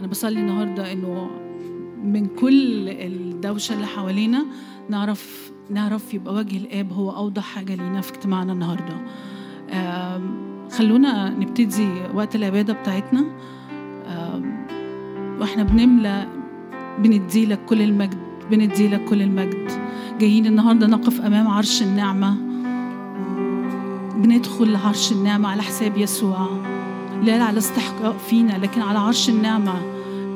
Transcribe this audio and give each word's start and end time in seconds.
أنا 0.00 0.06
بصلي 0.06 0.40
النهاردة 0.40 0.92
إنه 0.92 1.30
من 2.04 2.26
كل 2.26 2.88
الدوشة 2.88 3.74
اللي 3.74 3.86
حوالينا 3.86 4.46
نعرف 4.88 5.52
نعرف 5.70 6.14
يبقى 6.14 6.34
وجه 6.34 6.56
الآب 6.56 6.92
هو 6.92 7.10
أوضح 7.10 7.42
حاجة 7.42 7.74
لينا 7.74 8.00
في 8.00 8.12
اجتماعنا 8.12 8.52
النهاردة. 8.52 8.96
خلونا 10.70 11.30
نبتدي 11.30 11.88
وقت 12.14 12.36
العبادة 12.36 12.72
بتاعتنا. 12.72 13.24
وإحنا 15.40 15.62
بنملى 15.62 16.26
بنديلك 16.98 17.64
كل 17.64 17.82
المجد 17.82 18.18
بنديلك 18.50 19.04
كل 19.04 19.22
المجد. 19.22 19.70
جايين 20.20 20.46
النهارده 20.46 20.86
نقف 20.86 21.20
أمام 21.20 21.48
عرش 21.48 21.82
النعمة. 21.82 22.36
بندخل 24.16 24.72
لعرش 24.72 25.12
النعمة 25.12 25.48
على 25.48 25.62
حساب 25.62 25.96
يسوع. 25.96 26.48
لا 27.22 27.44
على 27.44 27.58
استحقاق 27.58 28.18
فينا 28.18 28.58
لكن 28.58 28.82
على 28.82 28.98
عرش 28.98 29.28
النعمة 29.28 29.74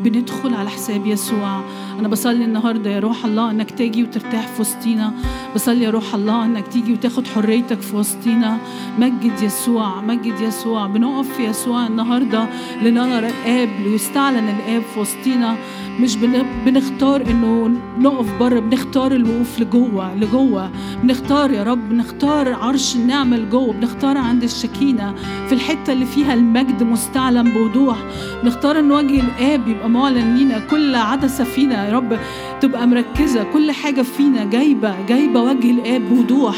بندخل 0.03 0.55
على 0.55 0.71
حساب 0.71 1.07
يسوع. 1.07 1.61
أنا 1.99 2.09
بصلي 2.09 2.45
النهارده 2.45 2.91
يا 2.91 3.01
روح 3.01 3.25
الله 3.25 3.51
إنك 3.51 3.71
تيجي 3.71 4.03
وترتاح 4.03 4.47
في 4.47 4.61
وسطينا. 4.61 5.13
بصلي 5.55 5.85
يا 5.85 5.91
روح 5.91 6.15
الله 6.15 6.45
إنك 6.45 6.69
تيجي 6.69 6.93
وتاخد 6.93 7.27
حريتك 7.27 7.81
في 7.81 7.97
وسطينا. 7.97 8.59
مجد 8.99 9.43
يسوع 9.43 10.01
مجد 10.01 10.41
يسوع. 10.41 10.87
بنقف 10.87 11.37
في 11.37 11.45
يسوع 11.45 11.87
النهارده 11.87 12.47
لنرى 12.83 13.19
الآب 13.19 13.69
ليستعلن 13.85 14.49
الآب 14.49 14.83
في 14.95 15.01
وسطينا. 15.01 15.57
مش 16.01 16.17
بن- 16.17 16.47
بنختار 16.67 17.21
إنه 17.31 17.71
نقف 17.99 18.39
بره 18.41 18.61
بنختار 18.61 19.13
الوقوف 19.13 19.61
لجوه 19.61 20.15
لجوه. 20.15 20.71
بنختار 21.03 21.51
يا 21.51 21.63
رب 21.63 21.89
بنختار 21.89 22.53
عرش 22.53 22.97
النعمة 22.97 23.37
لجوه. 23.37 23.73
بنختار 23.73 24.19
عند 24.19 24.43
الشكينة 24.43 25.15
في 25.49 25.53
الحتة 25.55 25.93
اللي 25.93 26.07
فيها 26.07 26.35
المجد 26.35 26.83
مستعلن 26.83 27.51
بوضوح. 27.51 27.97
بنختار 28.43 28.79
إن 28.79 28.93
وجه 28.93 29.21
الآب 29.21 29.69
يبقى 29.69 29.89
معلن 29.91 30.35
لينا. 30.35 30.59
كل 30.59 30.95
عدسة 30.95 31.45
فينا 31.45 31.87
يا 31.89 31.93
رب 31.93 32.19
تبقى 32.61 32.87
مركزة. 32.87 33.45
كل 33.53 33.73
حاجة 33.73 34.03
فينا 34.03 34.45
جايبة 34.45 34.95
جايبة 35.09 35.42
وجه 35.43 35.71
الآب 35.71 36.09
بوضوح 36.09 36.57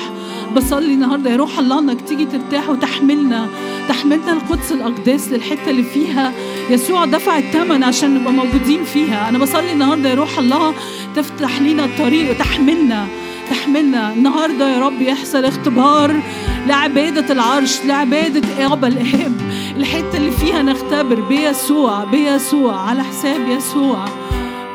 بصلي 0.56 0.94
النهارده 0.94 1.30
يا 1.30 1.36
روح 1.36 1.58
الله 1.58 1.78
إنك 1.78 2.00
تيجي 2.00 2.24
ترتاح 2.24 2.70
وتحملنا. 2.70 3.48
تحملنا 3.88 4.32
القدس 4.32 4.72
الأقداس 4.72 5.28
للحتة 5.28 5.70
اللي 5.70 5.82
فيها. 5.82 6.32
يسوع 6.70 7.04
دفع 7.04 7.38
الثمن 7.38 7.84
عشان 7.84 8.14
نبقى 8.14 8.32
موجودين 8.32 8.84
فيها. 8.84 9.28
أنا 9.28 9.38
بصلي 9.38 9.72
النهارده 9.72 10.08
يا 10.10 10.14
روح 10.14 10.38
الله 10.38 10.74
تفتح 11.16 11.60
لينا 11.60 11.84
الطريق 11.84 12.30
وتحملنا. 12.30 13.06
تحملنا. 13.50 14.12
النهارده 14.12 14.74
يا 14.74 14.80
رب 14.80 15.02
يحصل 15.02 15.44
اختبار 15.44 16.22
لعبادة 16.66 17.32
العرش 17.32 17.84
لعبادة 17.84 18.72
أبا 18.72 18.88
الآب. 18.88 19.32
الحتة 19.76 20.16
اللي 20.16 20.30
فيها 20.30 20.62
نختبر 20.62 21.20
بيسوع 21.20 22.04
بيسوع 22.04 22.80
على 22.80 23.04
حساب 23.04 23.48
يسوع. 23.48 24.04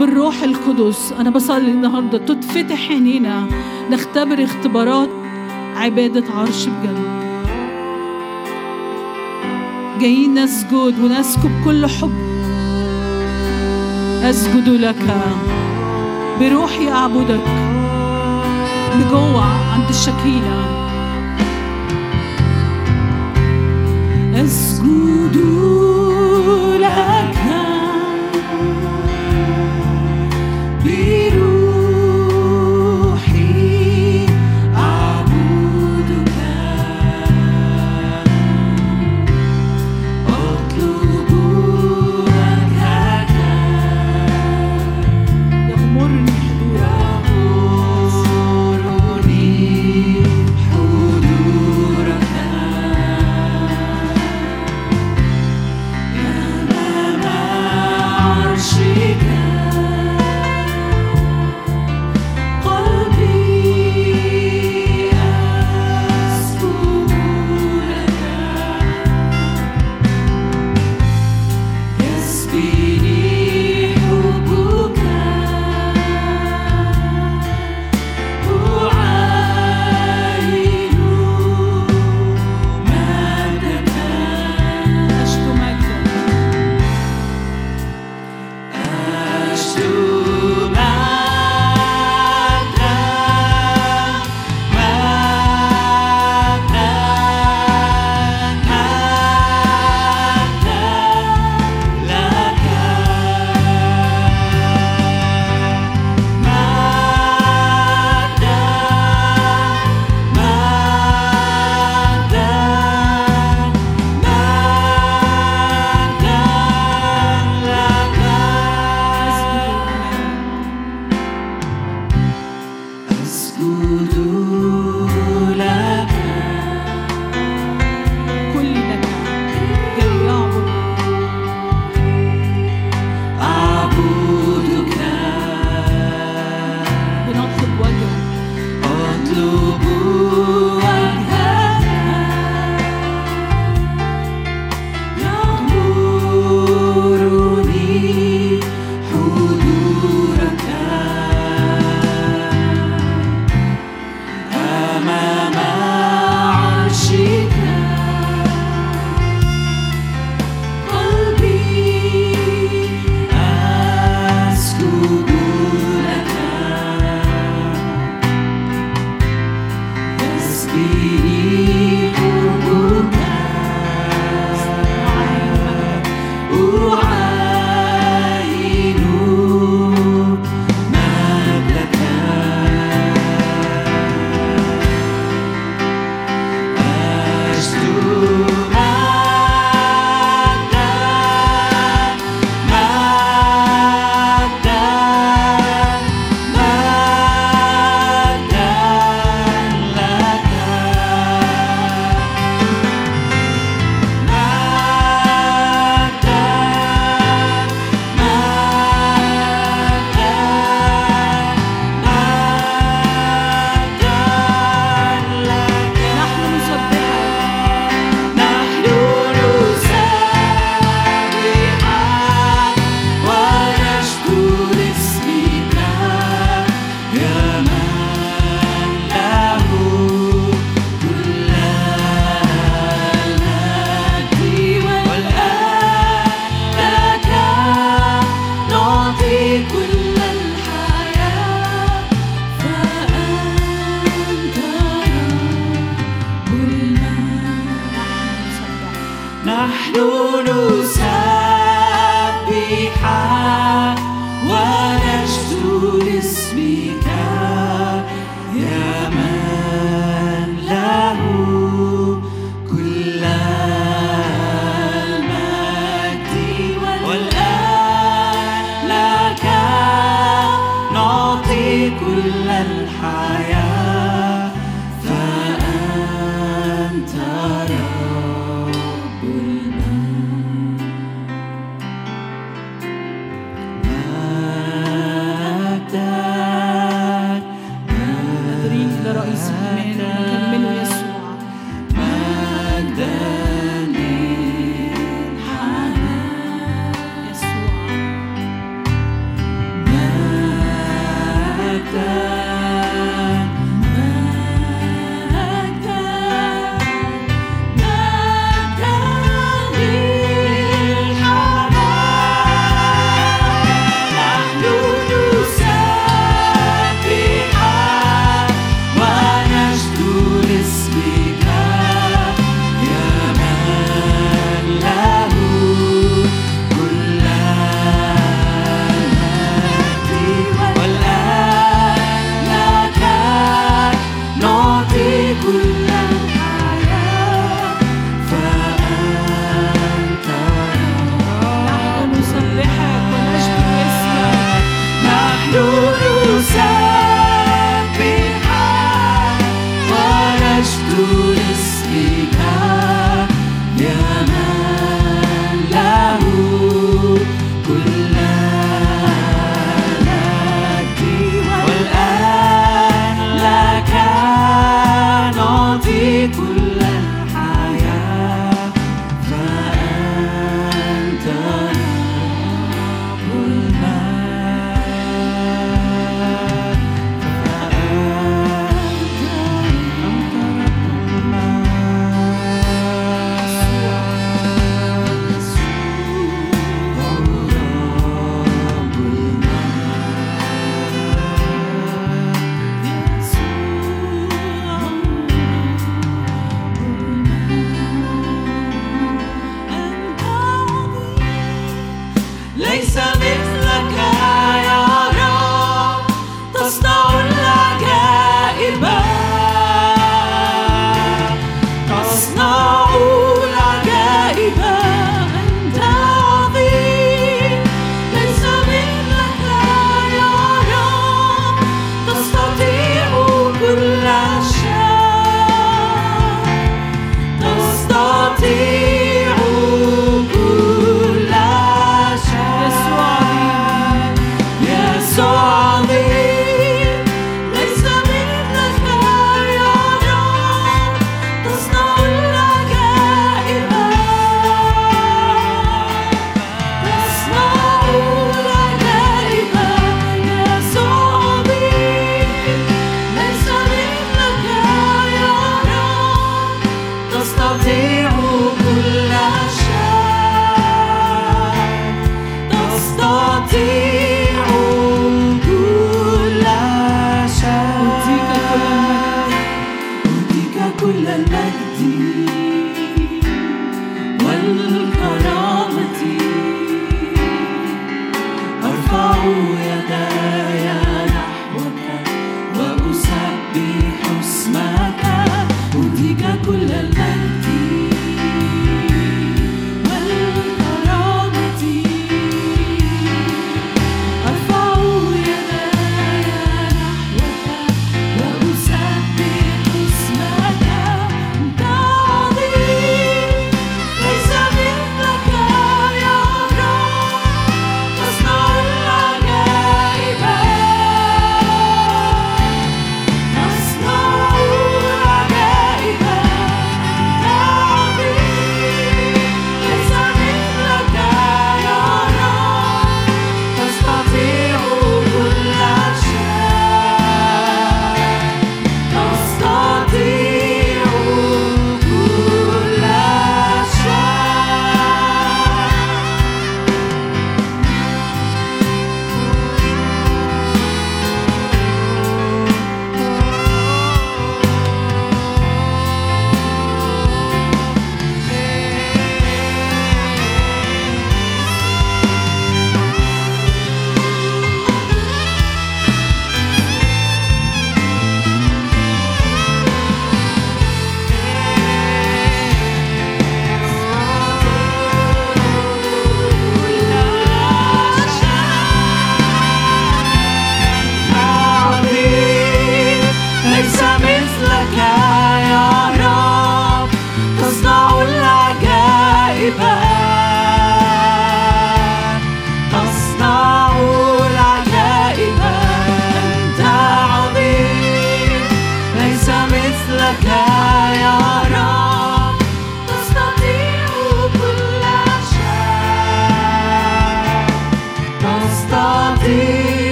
بالروح 0.00 0.42
القدس. 0.42 1.12
أنا 1.20 1.30
بصلي 1.30 1.70
النهاردة. 1.70 2.18
تتفتح 2.18 2.90
عينينا. 2.90 3.46
نختبر 3.90 4.44
اختبارات 4.44 5.08
عبادة 5.76 6.24
عرش 6.34 6.66
بجد. 6.66 7.16
جايين 10.00 10.34
نسجد 10.34 10.94
ونسكب 11.00 11.50
كل 11.64 11.86
حب. 11.86 12.26
أسجد 14.22 14.68
لك 14.68 14.96
بروحي 16.40 16.88
أعبدك 16.90 17.40
لجوه 18.96 19.44
عند 19.72 19.88
الشكينة 19.88 20.66
أسجد 24.34 25.65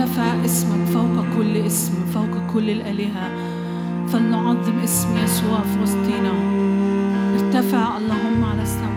يرتفع 0.00 0.44
اسمك 0.44 0.86
فوق 0.86 1.24
كل 1.36 1.56
اسم 1.56 1.92
فوق 2.14 2.52
كل 2.52 2.70
الآلهة. 2.70 3.30
فلنعظم 4.08 4.78
اسم 4.84 5.08
يسوع 5.24 5.60
في 5.60 5.82
وسطينا. 5.82 6.32
ارتفع 7.34 7.96
اللهم 7.96 8.44
على 8.44 8.62
السماء. 8.62 8.89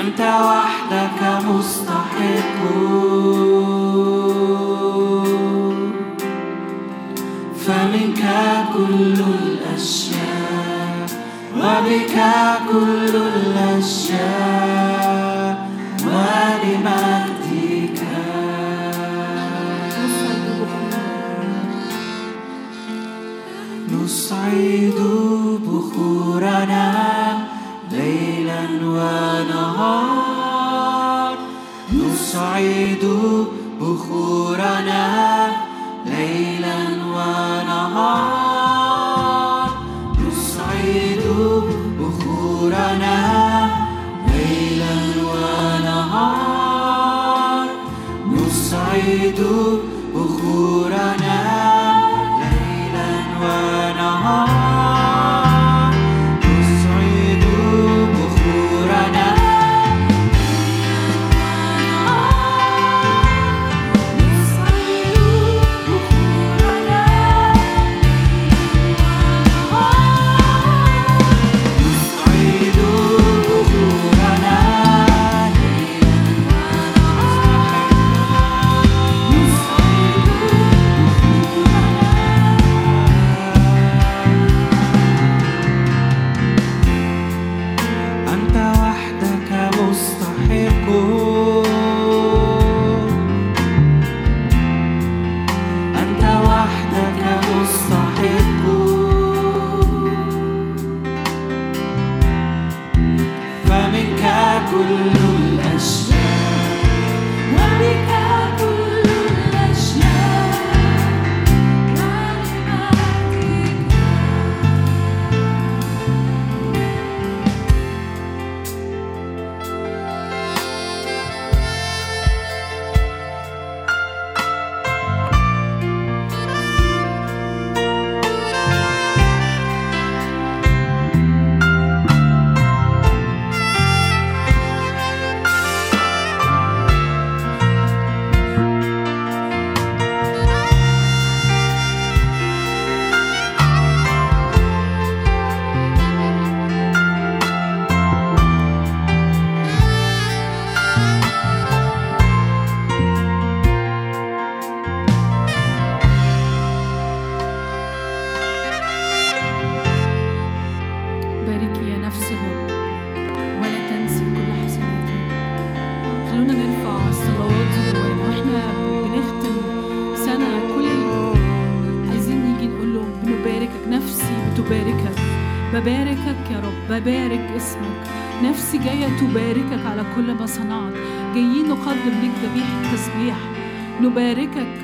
أنت 0.00 0.20
وحدك 0.20 1.20
مستحق. 1.46 2.58
فمنك 7.66 8.22
كل 8.74 9.18
الأشياء 9.42 11.06
وبك 11.56 12.16
كل 12.72 13.14
الأشياء. 13.16 14.87
نعيد 32.58 33.04
بخورنا 33.80 35.37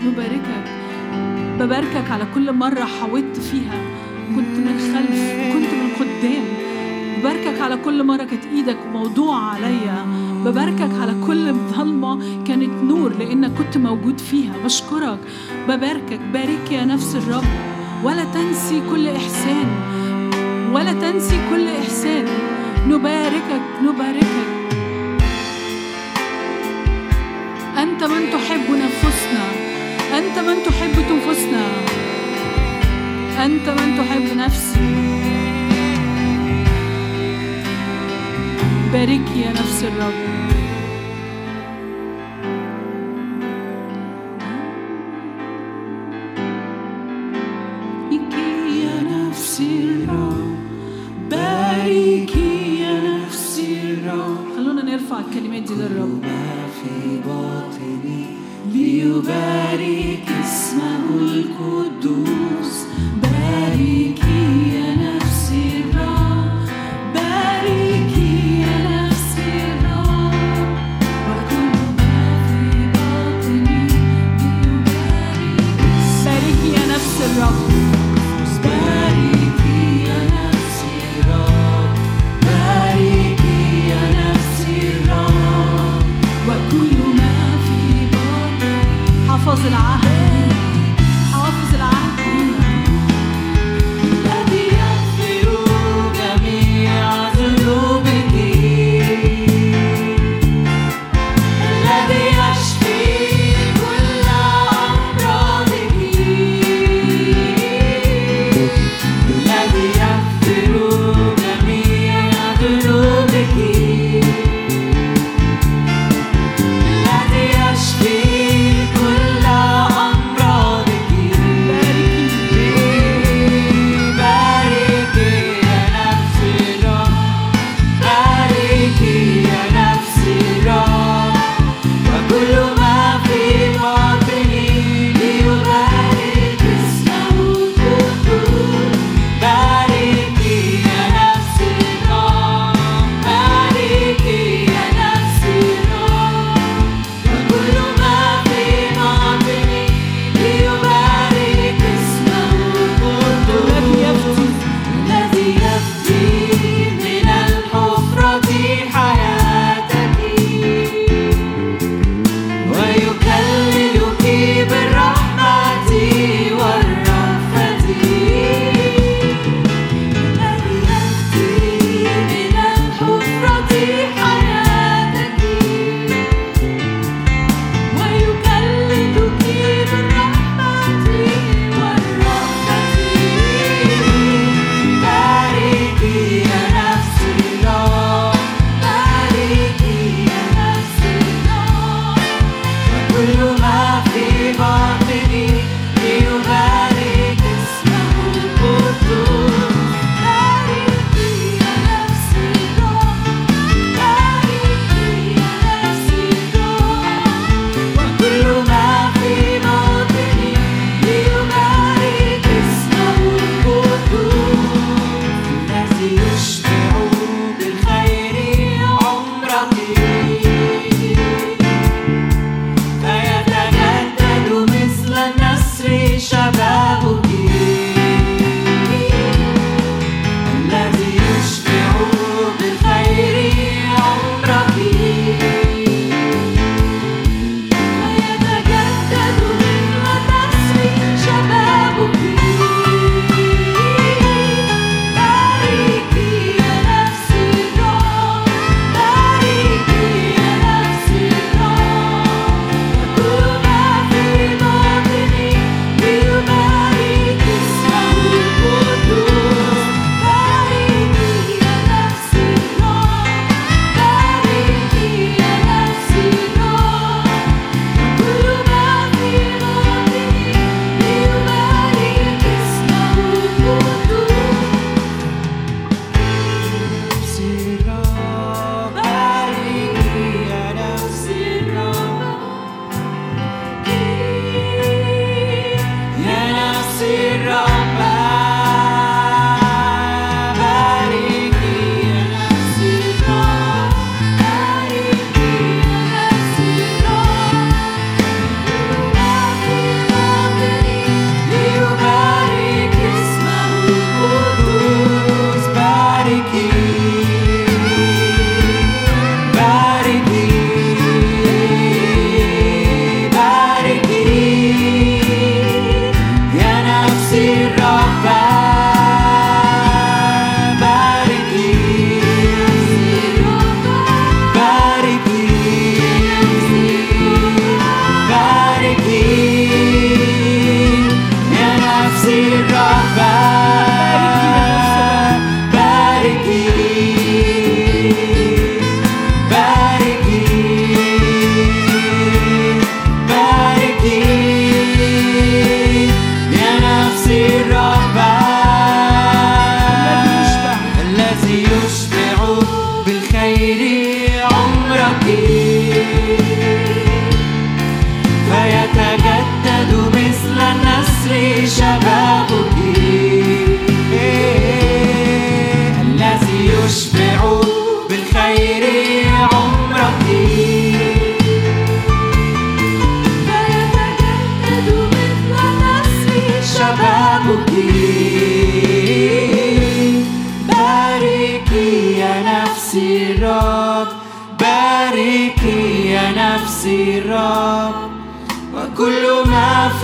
نباركك. 0.04 0.64
بباركك 1.60 2.10
على 2.10 2.26
كل 2.34 2.52
مرة 2.52 2.84
حاولت 2.84 3.36
فيها. 3.36 3.78
كنت 4.36 4.58
من 4.58 4.78
خلف 4.78 5.20
وكنت 5.40 5.74
من 5.74 5.90
قدام. 6.00 6.44
بباركك 7.18 7.60
على 7.60 7.76
كل 7.76 8.04
مرة 8.04 8.24
كانت 8.24 8.44
إيدك 8.52 8.76
موضوع 8.92 9.36
عليا. 9.36 10.06
بباركك 10.44 10.90
على 11.00 11.14
كل 11.26 11.52
ظلمة 11.52 12.44
كانت 12.46 12.82
نور 12.84 13.12
لأنك 13.18 13.50
كنت 13.58 13.78
موجود 13.78 14.18
فيها. 14.18 14.52
بشكرك. 14.64 15.18
بباركك. 15.68 16.20
بارك 16.32 16.72
يا 16.72 16.84
نفس 16.84 17.16
الرب. 17.16 17.44
ولا 18.04 18.24
تنسي 18.24 18.82
كل 18.90 19.08
إحسان. 19.08 19.66
ولا 20.74 20.92
تنسي 20.92 21.36
كل 21.50 21.68
إحسان. 21.68 22.24
نباركك. 22.88 23.62
نباركك. 23.82 24.54
أنت 27.78 28.04
من 28.04 28.30
تحب 28.32 28.53
أنت 33.44 33.68
من 33.68 33.96
تحب 33.96 34.36
نفسي. 34.36 34.80
باركي 38.92 39.40
يا 39.40 39.50
نفس 39.50 39.84
الرب. 39.84 40.43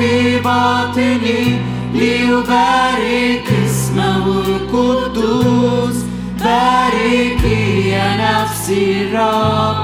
في 0.01 0.39
باطني 0.39 1.59
ليبارك 1.95 3.49
اسمه 3.67 4.25
القدوس. 4.27 5.97
باركي 6.45 7.89
يا 7.89 8.09
نفسي 8.17 9.03
الرب 9.03 9.77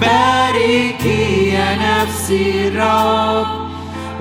باركي 0.00 1.48
يا 1.52 1.78
نفسي 1.86 2.68
الرب. 2.68 3.46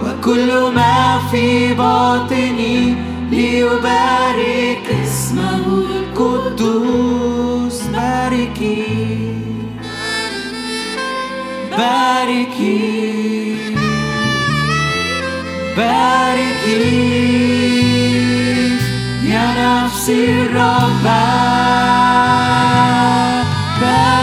وكل 0.04 0.50
ما 0.76 1.20
في 1.32 1.74
باطني 1.74 2.96
ليبارك 3.32 4.86
اسمه 5.04 5.66
القدوس. 6.18 7.82
باركي 7.84 8.84
باركي. 11.72 13.10
باركي 15.80 17.00
يا 19.24 19.46
نفسي 19.60 20.42
الرب 20.42 21.04
باركي 23.82 24.19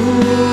Ooh. 0.00 0.47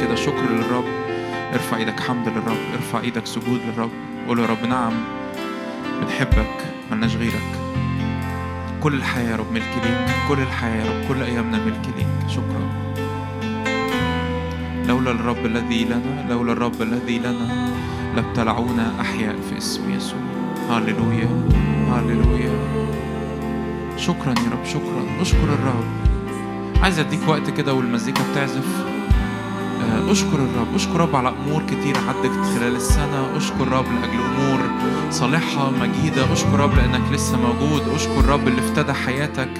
كده 0.00 0.14
شكر 0.14 0.50
للرب. 0.50 0.84
ارفع 1.52 1.76
إيدك 1.76 2.00
حمد 2.00 2.28
للرب. 2.28 2.58
ارفع 2.74 3.00
إيدك 3.00 3.26
سجود 3.26 3.60
للرب. 3.66 3.90
قول 4.28 4.38
يا 4.38 4.46
رب 4.46 4.64
نعم 4.68 4.92
بنحبك 6.02 6.64
ملناش 6.90 7.16
غيرك. 7.16 7.60
كل 8.82 8.94
الحياة 8.94 9.30
يا 9.30 9.36
رب 9.36 9.52
ملك 9.52 9.74
ليك. 9.84 10.16
كل 10.28 10.38
الحياة 10.38 10.84
يا 10.84 10.90
رب 10.90 11.08
كل 11.08 11.22
أيامنا 11.22 11.58
ملك 11.58 11.82
ليك. 11.96 12.30
شكرا. 12.30 12.86
لولا 14.88 15.10
الرب 15.10 15.46
الذي 15.46 15.84
لنا 15.84 16.26
لولا 16.30 16.52
الرب 16.52 16.82
الذي 16.82 17.18
لنا 17.18 17.68
لابتلعونا 18.16 19.00
أحياء 19.00 19.36
في 19.50 19.58
اسم 19.58 19.90
يسوع. 19.90 20.20
هللويا 20.70 21.28
هللويا 21.92 22.52
شكرا 23.96 24.30
يا 24.30 24.50
رب 24.52 24.64
شكرا. 24.64 25.20
اشكر 25.20 25.44
الرب. 25.44 25.84
عايز 26.82 26.98
أديك 26.98 27.28
وقت 27.28 27.50
كده 27.50 27.74
والمزيكا 27.74 28.24
بتعزف؟ 28.32 28.95
أشكر 30.10 30.34
الرب. 30.34 30.74
أشكر 30.74 30.94
الرب 30.94 31.16
على 31.16 31.28
أمور 31.28 31.62
كتير 31.62 31.96
عدت 32.08 32.32
خلال 32.54 32.76
السنة. 32.76 33.36
أشكر 33.36 33.62
الرب 33.62 33.84
لأجل 33.84 34.20
أمور 34.20 34.60
صالحة 35.10 35.70
مجيدة. 35.70 36.32
أشكر 36.32 36.54
الرب 36.54 36.74
لأنك 36.74 37.12
لسه 37.12 37.36
موجود. 37.36 37.82
أشكر 37.94 38.20
الرب 38.20 38.48
اللي 38.48 38.60
افتدى 38.60 38.92
حياتك 38.92 39.50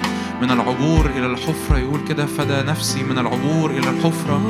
من 0.41 0.51
العبور 0.51 1.05
إلى 1.05 1.25
الحفرة. 1.25 1.77
يقول 1.77 1.99
كده 2.07 2.25
فدى 2.25 2.61
نفسي 2.71 3.03
من 3.03 3.17
العبور 3.17 3.71
إلى 3.71 3.89
الحفرة. 3.89 4.41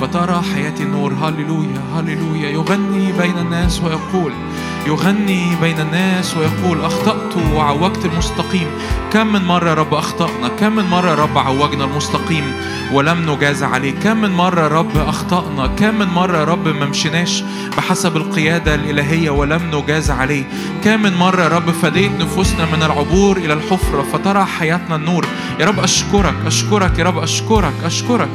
فترى 0.00 0.42
حياتي 0.54 0.82
النور. 0.82 1.12
هللويا 1.12 1.82
هللويا. 1.94 2.50
يغني 2.50 3.12
بين 3.12 3.38
الناس 3.38 3.82
ويقول 3.82 4.32
يغني 4.86 5.56
بين 5.60 5.80
الناس 5.80 6.36
ويقول 6.36 6.80
أخطأت 6.80 7.36
وعوجت 7.54 8.04
المستقيم. 8.04 8.66
كم 9.12 9.26
من 9.32 9.48
يا 9.50 9.74
رب 9.74 9.94
أخطأنا؟ 9.94 10.48
كم 10.48 10.76
من 10.76 10.92
يا 10.92 11.14
رب 11.14 11.38
عوجنا 11.38 11.84
المستقيم؟ 11.84 12.52
ولم 12.92 13.30
نجاز 13.30 13.62
عليه. 13.62 13.92
كم 13.92 14.16
من 14.16 14.30
مرة 14.30 14.68
رب 14.68 14.96
أخطأنا؟ 14.96 15.66
كم 15.66 15.98
من 15.98 16.06
مرة 16.06 16.44
رب 16.44 16.68
ما 16.68 16.86
مشيناش 16.86 17.44
بحسب 17.76 18.16
القيادة 18.16 18.74
الإلهية 18.74 19.30
ولم 19.30 19.70
نجاز 19.74 20.10
عليه. 20.10 20.44
كم 20.84 21.02
من 21.02 21.16
مرة 21.16 21.48
رب 21.48 21.70
فديت 21.70 22.12
نفوسنا 22.20 22.64
من 22.64 22.82
العبور 22.82 23.36
إلى 23.36 23.52
الحفرة 23.52 24.02
فترى 24.02 24.44
حياتنا 24.44 24.96
النور. 24.96 25.26
يا 25.60 25.66
رب 25.66 25.80
أشكرك 25.80 26.34
أشكرك 26.46 26.98
يا 26.98 27.04
رب 27.04 27.18
أشكرك 27.18 27.74
أشكرك. 27.84 28.28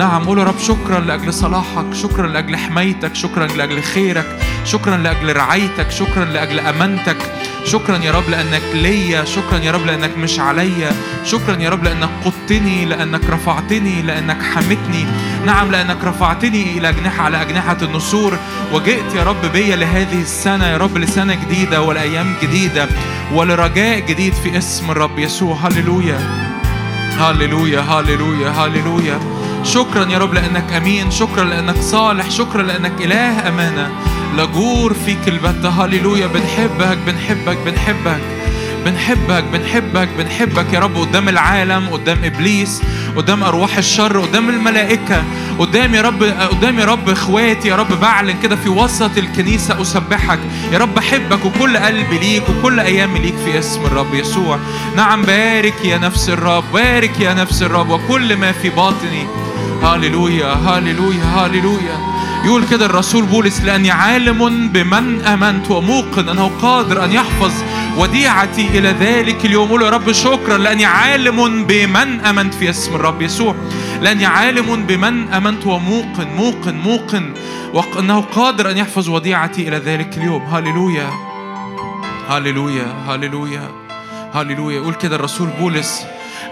نعم 0.00 0.24
قول 0.24 0.38
يا 0.38 0.44
رب 0.44 0.58
شكرا 0.58 1.00
لأجل 1.00 1.34
صلاحك 1.34 1.94
شكرا 1.94 2.26
لأجل 2.26 2.56
حمايتك 2.56 3.14
شكرا 3.14 3.46
لأجل 3.46 3.82
خيرك 3.82 4.26
شكرا 4.64 4.96
لأجل 4.96 5.36
رعايتك 5.36 5.90
شكرا 5.90 6.24
لأجل 6.24 6.60
أمانتك 6.60 7.16
شكرا 7.64 7.96
يا 7.96 8.12
رب 8.12 8.28
لأنك 8.28 8.62
ليا 8.74 9.24
شكرا 9.24 9.58
يا 9.58 9.72
رب 9.72 9.86
لأنك 9.86 10.18
مش 10.18 10.40
عليا 10.40 10.92
شكرا 11.24 11.56
يا 11.56 11.70
رب 11.70 11.84
لأنك 11.84 12.08
قدتني 12.24 12.84
لأنك 12.84 13.30
رفعتني 13.30 14.02
لأنك 14.02 14.42
حمتني. 14.42 15.06
نعم 15.46 15.70
لأنك 15.70 16.04
رفعتني 16.04 16.78
إلى 16.78 16.88
أجنحة 16.88 17.24
على 17.24 17.42
أجنحة 17.42 17.76
النسور. 17.82 18.38
وجئت 18.72 19.14
يا 19.14 19.24
رب 19.24 19.52
بيا 19.52 19.76
لهذه 19.76 20.20
السنة 20.20 20.66
يا 20.66 20.76
رب 20.76 20.98
لسنة 20.98 21.34
جديدة 21.34 21.82
ولأيام 21.82 22.34
جديدة 22.42 22.88
ولرجاء 23.32 24.00
جديد 24.00 24.34
في 24.34 24.58
اسم 24.58 24.90
الرب 24.90 25.18
يسوع. 25.18 25.56
هللويا 25.56 26.18
هللويا 27.18 27.80
هللويا 27.80 28.50
هللويا. 28.50 29.39
شكرا 29.64 30.10
يا 30.10 30.18
رب 30.18 30.34
لأنك 30.34 30.72
أمين 30.72 31.10
شكرا 31.10 31.44
لأنك 31.44 31.76
صالح 31.80 32.30
شكرا 32.30 32.62
لأنك 32.62 32.92
إله 33.00 33.48
أمانة. 33.48 33.90
لجور 34.36 34.94
فيك 34.94 35.28
البتة 35.28 35.68
هللويا 35.68 36.26
بنحبك 36.26 36.98
بنحبك 37.06 37.58
بنحبك. 37.66 38.20
بنحبك 38.84 39.44
بنحبك 39.52 40.08
بنحبك 40.18 40.72
يا 40.72 40.78
رب 40.78 40.96
قدام 40.96 41.28
العالم 41.28 41.88
قدام 41.88 42.24
إبليس 42.24 42.82
قدام 43.16 43.42
أرواح 43.42 43.76
الشر 43.76 44.20
قدام 44.20 44.48
الملائكة. 44.48 45.22
قدام 45.58 45.94
يا 45.94 46.02
رب 46.02 46.22
قدام 46.22 46.78
يا 46.78 46.84
رب 46.84 47.08
إخواتي 47.08 47.68
يا 47.68 47.76
رب 47.76 48.00
بعلن 48.00 48.34
كده 48.42 48.56
في 48.56 48.68
وسط 48.68 49.18
الكنيسة 49.18 49.82
أسبحك. 49.82 50.38
يا 50.72 50.78
رب 50.78 50.98
أحبك 50.98 51.44
وكل 51.44 51.76
قلبي 51.76 52.18
ليك 52.18 52.42
وكل 52.48 52.80
أيامي 52.80 53.18
ليك 53.18 53.36
في 53.44 53.58
اسم 53.58 53.84
الرب 53.84 54.14
يسوع. 54.14 54.58
نعم 54.96 55.22
بارك 55.22 55.84
يا 55.84 55.98
نفس 55.98 56.28
الرب 56.28 56.64
بارك 56.72 57.20
يا 57.20 57.34
نفس 57.34 57.62
الرب 57.62 57.90
وكل 57.90 58.36
ما 58.36 58.52
في 58.52 58.70
باطني. 58.70 59.26
هاليلويا 59.82 60.46
هاليلويا 60.46 61.24
هاليلويا. 61.24 62.10
يقول 62.44 62.64
كده 62.68 62.86
الرسول 62.86 63.24
بولس 63.24 63.60
لأني 63.60 63.90
عالم 63.90 64.68
بمن 64.68 65.20
آمنت 65.20 65.70
وموقن 65.70 66.28
أنه 66.28 66.50
قادر 66.62 67.04
أن 67.04 67.12
يحفظ 67.12 67.52
وديعتي 67.96 68.68
إلى 68.78 68.88
ذلك 68.88 69.44
اليوم. 69.44 69.68
قول 69.68 69.82
يا 69.82 69.90
رب 69.90 70.12
شكرا 70.12 70.58
لأني 70.58 70.84
عالم 70.84 71.64
بمن 71.64 72.20
آمنت 72.20 72.54
في 72.54 72.70
اسم 72.70 72.94
الرب 72.94 73.22
يسوع. 73.22 73.54
لأني 74.00 74.26
عالم 74.26 74.86
بمن 74.86 75.28
آمنت 75.28 75.66
وموقن 75.66 76.28
موقن 76.36 76.74
موقن 76.74 77.34
وانه 77.74 78.20
قادر 78.20 78.70
أن 78.70 78.78
يحفظ 78.78 79.08
وديعتي 79.08 79.68
إلى 79.68 79.76
ذلك 79.76 80.18
اليوم. 80.18 80.42
هاليلويا 80.42 81.10
هاليلويا 82.28 82.86
هاليلويا 83.06 83.68
هاليلويا. 84.34 84.76
يقول 84.76 84.94
كده 84.94 85.16
الرسول 85.16 85.48
بولس 85.60 86.02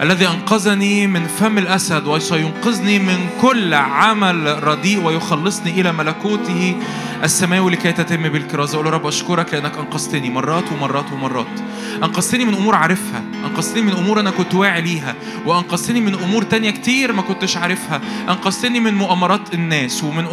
الذي 0.01 0.27
أنقذني 0.27 1.07
من 1.07 1.27
فم 1.27 1.57
الأسد 1.57 2.07
وسينقذني 2.07 2.99
من 2.99 3.29
كل 3.41 3.73
عمل 3.73 4.63
رديء 4.63 5.03
ويخلصني 5.03 5.81
إلى 5.81 5.91
ملكوته. 5.91 6.75
السماوي 7.23 7.71
لكي 7.71 7.91
تتم 7.91 8.29
بالكرازة. 8.29 8.75
أقول 8.75 8.93
رب 8.93 9.07
أشكرك 9.07 9.53
لأنك 9.53 9.77
أنقذتني 9.77 10.29
مرات 10.29 10.71
ومرات 10.71 11.11
ومرات. 11.11 11.59
أنقذتني 12.03 12.45
من 12.45 12.53
أمور 12.53 12.75
عارفها. 12.75 13.23
أنقذتني 13.45 13.81
من 13.81 13.91
أمور 13.91 14.19
أنا 14.19 14.31
كنت 14.31 14.53
واعي 14.53 14.81
ليها. 14.81 15.15
وأنقذتني 15.45 16.01
من 16.01 16.13
أمور 16.13 16.43
تانية 16.43 16.69
كتير 16.69 17.13
ما 17.13 17.21
كنتش 17.21 17.57
عارفها. 17.57 18.01
أنقذتني 18.29 18.79
من 18.79 18.93
مؤامرات 18.93 19.53
الناس 19.53 20.03
ومن 20.03 20.25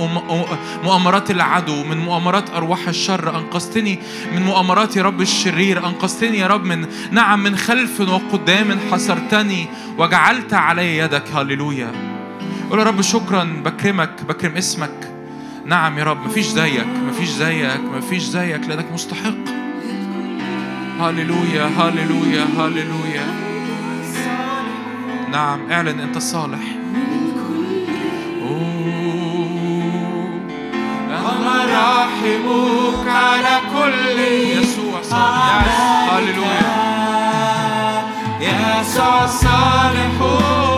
مؤامرات 0.85 1.31
العدو 1.31 1.85
من 1.85 1.99
مؤامرات 1.99 2.51
أرواح 2.51 2.89
الشر. 2.89 3.37
أنقذتني 3.37 3.99
من 4.35 4.43
مؤامرات 4.43 4.97
يا 4.97 5.03
رب 5.03 5.21
الشرير. 5.21 5.87
أنقذتني 5.87 6.39
يا 6.39 6.47
رب 6.47 6.65
من 6.65 6.87
نعم 7.11 7.43
من 7.43 7.57
خلف 7.57 8.01
وقدام 8.01 8.79
حصرتني. 8.93 9.69
وجعلت 9.99 10.55
علي 10.55 10.99
يدك. 10.99 11.25
هللويا. 11.35 11.93
قول 12.71 12.79
يا 12.79 12.85
رب 12.85 13.01
شكرا. 13.01 13.63
بكرمك 13.65 14.25
بكرم 14.29 14.57
اسمك. 14.57 15.16
نعم 15.67 15.99
يا 15.99 16.05
رب 16.05 16.27
مفيش 16.27 16.47
زيك 16.47 16.87
مفيش 17.09 17.29
زيك 17.29 17.81
مفيش 17.95 18.23
زيك 18.23 18.61
لأنك 18.69 18.93
مستحق. 18.93 19.35
هللويا 21.01 21.65
هللويا 21.79 22.45
هللويا. 22.59 23.27
نعم 25.33 25.71
اعلن 25.73 26.01
أنت 26.01 26.19
صالح 26.19 26.59
أوه. 28.43 28.77
ومراحمك 31.11 33.09
على 33.09 33.61
كل 33.75 34.19
يسوع 34.21 35.03
صالح. 35.03 36.13
هللويا 36.13 36.87
يسوع 38.41 39.27
صالحون 39.27 40.76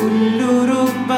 كل 0.00 0.38
رب 0.68 1.10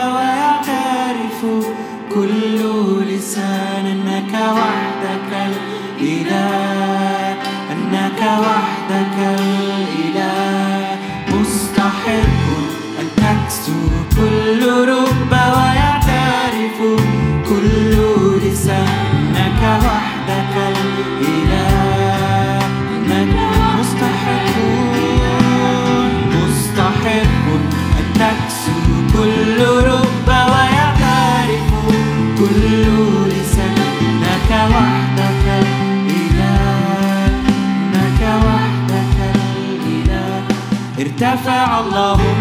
ارتفع 41.37 41.78
اللهم 41.80 42.36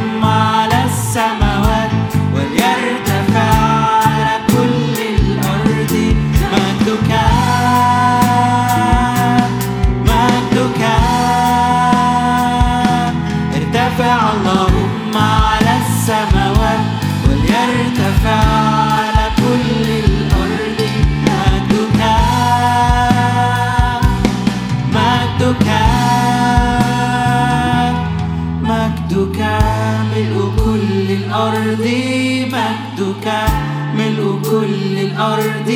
الأرض 35.16 35.72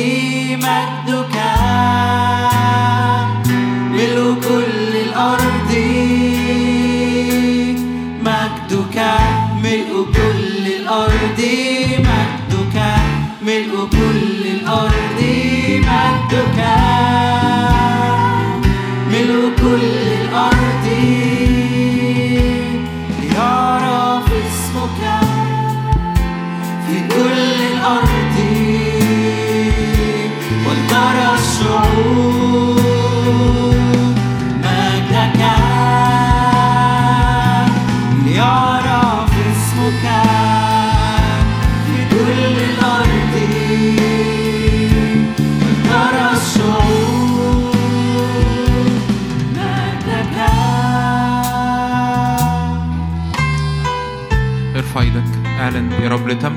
مجدك 0.52 1.36
ملء 3.96 4.36
كل 4.48 4.92
الأرض 5.06 5.70
مجدك. 8.26 8.96
ملء 9.64 9.92
كل 10.16 10.64
الأرض 10.80 11.40
مجدك. 12.08 12.76
ملء 13.42 13.88
كل 13.90 14.42
الأرض 14.56 15.20
مجدك. 15.88 16.60
ملء 19.12 19.52
كل 19.62 20.09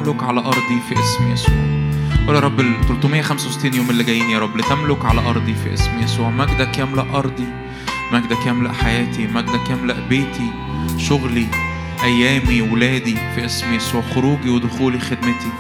لتملك 0.04 0.24
على 0.24 0.40
أرضي 0.40 0.80
في 0.90 1.00
اسم 1.00 1.32
يسوع. 1.32 1.56
قول 2.28 2.36
يا 2.36 2.40
رب 2.40 2.60
ال 2.60 2.74
365 2.88 3.74
يوم 3.74 3.90
اللي 3.90 4.04
جايين 4.04 4.30
يا 4.30 4.40
رب 4.40 4.58
لتملك 4.58 5.06
على 5.06 5.30
أرضي 5.30 5.54
في 5.54 5.74
اسم 5.74 6.00
يسوع. 6.00 6.30
مجدك 6.30 6.78
يملأ 6.78 7.06
أرضي 7.14 7.48
مجدك 8.12 8.46
يملأ 8.48 8.74
حياتي 8.74 9.28
مجدك 9.28 9.70
يملأ 9.70 9.96
بيتي 10.10 10.52
شغلي 10.98 11.48
أيامي 12.04 12.62
ولادي 12.62 13.16
في 13.36 13.46
اسم 13.46 13.74
يسوع 13.74 14.02
خروجي 14.02 14.50
ودخولي 14.50 15.00
خدمتي. 15.00 15.52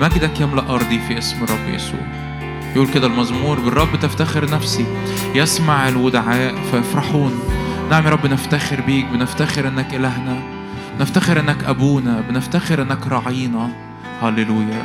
مجدك 0.00 0.40
يملأ 0.40 0.74
أرضي 0.74 1.00
في 1.08 1.18
اسم 1.18 1.44
الرب 1.44 1.74
يسوع. 1.74 2.00
يقول 2.76 2.88
كده 2.88 3.06
المزمور 3.06 3.60
بالرب 3.60 4.00
تفتخر 4.00 4.50
نفسي 4.50 4.86
يسمع 5.34 5.88
الودعاء 5.88 6.54
فيفرحون 6.70 7.40
نعم 7.90 8.04
يا 8.04 8.10
رب 8.10 8.26
نفتخر 8.26 8.80
بيك 8.80 9.06
بنفتخر 9.06 9.68
إنك 9.68 9.94
إلهنا 9.94 10.42
نفتخر 11.00 11.40
إنك 11.40 11.64
أبونا 11.64 12.20
بنفتخر 12.28 12.82
إنك 12.82 13.06
راعينا. 13.06 13.89
هللويا 14.22 14.82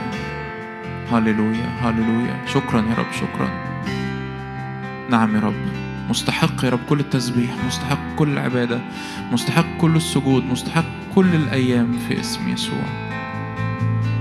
هللويا 1.12 1.70
هللويا 1.82 2.46
شكرا 2.54 2.82
يا 2.82 2.96
رب 2.98 3.12
شكرا. 3.12 3.50
نعم 5.10 5.36
يا 5.36 5.40
رب. 5.40 5.54
مستحق 6.10 6.66
يا 6.66 6.70
رب 6.70 6.80
كل 6.90 7.00
التسبيح 7.00 7.50
مستحق 7.68 8.16
كل 8.16 8.30
العبادة 8.30 8.80
مستحق 9.32 9.66
كل 9.78 9.96
السجود 9.96 10.44
مستحق 10.44 10.86
كل 11.16 11.36
الأيام 11.36 12.00
في 12.08 12.20
اسم 12.20 12.50
يسوع. 12.50 12.84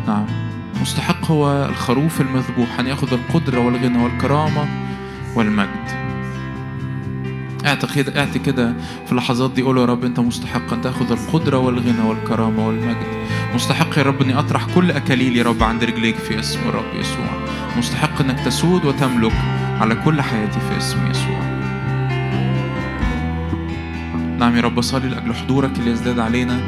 نعم. 0.07 0.27
مستحق 0.81 1.31
هو 1.31 1.67
الخروف 1.69 2.21
المذبوح 2.21 2.81
أن 2.81 2.87
يأخذ 2.87 3.13
القدرة 3.13 3.59
والغنى 3.59 4.05
والكرامة 4.05 4.69
والمجد. 5.37 6.05
اعطي 7.67 7.87
كده 7.95 8.27
كده 8.47 8.75
في 9.07 9.13
اللحظات 9.13 9.51
دي 9.51 9.63
قول 9.63 9.79
يا 9.79 9.85
رب 9.85 10.05
أنت 10.05 10.21
مستحق 10.21 10.73
أن 10.73 10.81
تأخذ 10.81 11.13
القدرة 11.13 11.59
والغنى 11.59 12.09
والكرامة 12.09 12.67
والمجد. 12.67 13.24
مستحق 13.55 13.99
يا 13.99 14.03
رب 14.03 14.23
إني 14.23 14.39
أطرح 14.39 14.75
كل 14.75 14.91
اكاليل 14.91 15.37
يا 15.37 15.43
رب 15.43 15.63
عند 15.63 15.85
رجليك 15.85 16.17
في 16.17 16.39
اسم 16.41 16.61
الرب 16.69 16.95
يسوع. 16.95 17.27
مستحق 17.79 18.21
إنك 18.21 18.41
تسود 18.41 18.85
وتملك 18.85 19.33
على 19.81 19.95
كل 19.95 20.23
حياتي 20.23 20.61
في 20.61 20.77
اسم 20.77 21.11
يسوع. 21.11 21.41
نعم 24.39 24.57
يا 24.57 24.61
رب 24.61 24.81
صلي 24.81 25.09
لأجل 25.09 25.35
حضورك 25.35 25.79
اللي 25.79 25.91
يزداد 25.91 26.19
علينا 26.19 26.61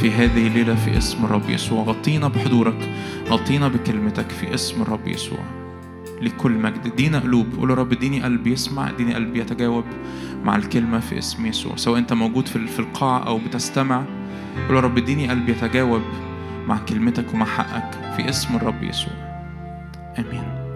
في 0.00 0.10
هذه 0.10 0.46
الليلة 0.46 0.74
في 0.74 0.98
اسم 0.98 1.24
الرب 1.24 1.50
يسوع. 1.50 1.82
غطينا 1.82 2.28
بحضورك 2.28 2.88
غطينا 3.28 3.68
بكلمتك 3.68 4.30
في 4.30 4.54
اسم 4.54 4.82
الرب 4.82 5.08
يسوع. 5.08 5.40
لكل 6.22 6.52
مجد 6.52 6.86
ادينا 6.86 7.18
قلوب. 7.18 7.46
قول 7.58 7.70
يا 7.70 7.74
رب 7.74 7.92
اديني 7.92 8.22
قلب 8.22 8.46
يسمع 8.46 8.88
اديني 8.88 9.14
قلب 9.14 9.36
يتجاوب 9.36 9.84
مع 10.44 10.56
الكلمة 10.56 11.00
في 11.00 11.18
اسم 11.18 11.46
يسوع. 11.46 11.76
سواء 11.76 11.98
أنت 11.98 12.12
موجود 12.12 12.46
في 12.46 12.78
القاعة 12.78 13.26
أو 13.26 13.38
بتستمع 13.38 14.04
قول 14.68 14.76
يا 14.76 14.80
رب 14.80 14.98
اديني 14.98 15.28
قلب 15.28 15.48
يتجاوب 15.48 16.02
مع 16.68 16.78
كلمتك 16.78 17.34
ومع 17.34 17.46
حقك 17.46 18.14
في 18.16 18.28
اسم 18.28 18.56
الرب 18.56 18.82
يسوع. 18.82 19.12
آمين. 20.18 20.67